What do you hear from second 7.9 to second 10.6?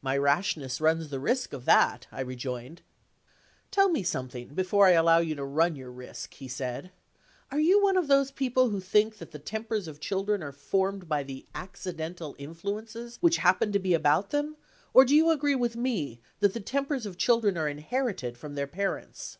of those people who think that the tempers of children are